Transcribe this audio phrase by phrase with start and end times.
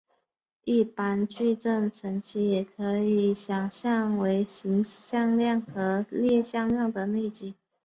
[0.63, 7.53] 一般矩阵乘积也可以想为是行向量和列向量的内积。